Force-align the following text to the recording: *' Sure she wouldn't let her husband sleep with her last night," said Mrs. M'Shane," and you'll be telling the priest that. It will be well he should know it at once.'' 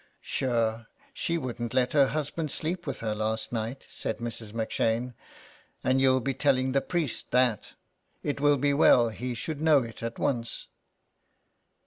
*' 0.11 0.19
Sure 0.19 0.87
she 1.13 1.37
wouldn't 1.37 1.75
let 1.75 1.93
her 1.93 2.07
husband 2.07 2.51
sleep 2.51 2.87
with 2.87 3.01
her 3.01 3.13
last 3.13 3.51
night," 3.51 3.85
said 3.91 4.17
Mrs. 4.17 4.51
M'Shane," 4.51 5.13
and 5.83 6.01
you'll 6.01 6.19
be 6.21 6.33
telling 6.33 6.71
the 6.71 6.81
priest 6.81 7.29
that. 7.29 7.73
It 8.23 8.41
will 8.41 8.57
be 8.57 8.73
well 8.73 9.09
he 9.09 9.35
should 9.35 9.61
know 9.61 9.83
it 9.83 10.01
at 10.01 10.17
once.'' 10.17 10.69